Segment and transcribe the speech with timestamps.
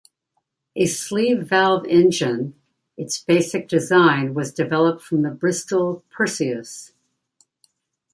[0.75, 2.55] A sleeve valve engine,
[2.97, 6.93] its basic design was developed from the Bristol Perseus.